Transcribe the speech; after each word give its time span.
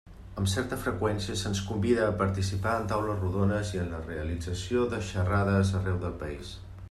Amb 0.41 0.47
certa 0.51 0.77
freqüència 0.83 1.35
se'ns 1.41 1.59
convida 1.65 2.07
a 2.07 2.15
participar 2.21 2.73
en 2.79 2.89
taules 2.93 3.21
rodones 3.25 3.75
i 3.77 3.83
en 3.83 3.93
la 3.97 4.01
realització 4.09 4.87
de 4.95 5.03
xerrades 5.11 5.75
arreu 5.81 6.01
del 6.07 6.17
país. 6.25 6.57